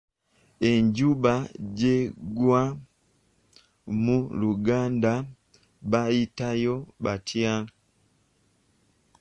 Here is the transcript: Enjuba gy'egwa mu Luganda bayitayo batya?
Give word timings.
Enjuba 0.69 1.33
gy'egwa 1.77 2.61
mu 4.03 4.17
Luganda 4.39 5.13
bayitayo 5.91 6.75
batya? 7.03 7.53